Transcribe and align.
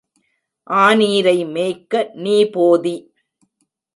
ஆநீரை 0.67 1.35
மேய்க்க 1.53 2.01
நீ 2.15 2.35
போதி! 2.53 2.95